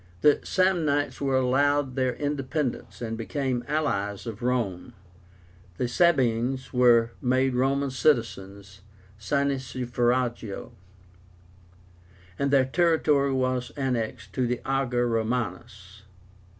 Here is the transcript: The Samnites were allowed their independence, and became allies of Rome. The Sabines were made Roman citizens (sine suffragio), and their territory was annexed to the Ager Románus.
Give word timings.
The 0.21 0.39
Samnites 0.43 1.21
were 1.21 1.37
allowed 1.37 1.95
their 1.95 2.15
independence, 2.15 3.03
and 3.03 3.15
became 3.15 3.63
allies 3.67 4.25
of 4.25 4.41
Rome. 4.41 4.93
The 5.77 5.87
Sabines 5.87 6.73
were 6.73 7.11
made 7.21 7.53
Roman 7.53 7.91
citizens 7.91 8.81
(sine 9.19 9.59
suffragio), 9.59 10.71
and 12.39 12.49
their 12.49 12.65
territory 12.65 13.31
was 13.33 13.69
annexed 13.77 14.33
to 14.33 14.47
the 14.47 14.59
Ager 14.65 15.07
Románus. 15.07 16.01